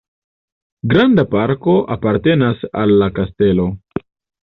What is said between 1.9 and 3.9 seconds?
apartenas al la kastelo.